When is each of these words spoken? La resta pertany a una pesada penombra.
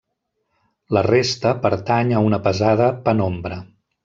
La 0.97 1.03
resta 1.07 1.51
pertany 1.67 2.15
a 2.15 2.23
una 2.31 2.41
pesada 2.49 2.89
penombra. 3.05 3.63